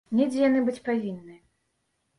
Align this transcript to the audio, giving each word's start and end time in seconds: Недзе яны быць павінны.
Недзе 0.19 0.39
яны 0.47 0.63
быць 0.71 0.79
павінны. 0.89 1.39